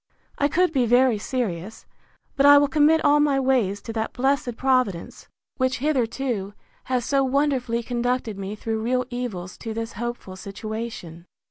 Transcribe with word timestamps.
I 0.39 0.47
could 0.47 0.73
be 0.73 0.87
very 0.87 1.19
serious: 1.19 1.85
But 2.35 2.47
I 2.47 2.57
will 2.57 2.67
commit 2.67 3.05
all 3.05 3.19
my 3.19 3.39
ways 3.39 3.83
to 3.83 3.93
that 3.93 4.13
blessed 4.13 4.57
Providence, 4.57 5.27
which 5.57 5.77
hitherto 5.77 6.55
has 6.85 7.05
so 7.05 7.23
wonderfully 7.23 7.83
conducted 7.83 8.35
me 8.39 8.55
through 8.55 8.81
real 8.81 9.05
evils 9.11 9.59
to 9.59 9.75
this 9.75 9.93
hopeful 9.93 10.35
situation. 10.35 11.27